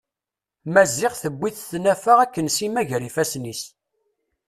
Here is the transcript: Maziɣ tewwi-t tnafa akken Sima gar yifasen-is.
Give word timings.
Maziɣ 0.73 1.13
tewwi-t 1.21 1.57
tnafa 1.69 2.13
akken 2.23 2.47
Sima 2.55 2.83
gar 2.89 3.03
yifasen-is. 3.03 3.63